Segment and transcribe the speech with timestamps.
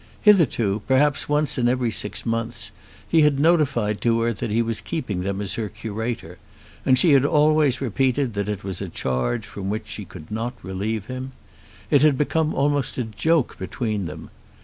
[0.23, 2.71] Hitherto, perhaps once in every six months,
[3.07, 6.39] he had notified to her that he was keeping them as her curator,
[6.83, 10.55] and she had always repeated that it was a charge from which she could not
[10.63, 11.33] relieve him.
[11.91, 14.31] It had become almost a joke between them.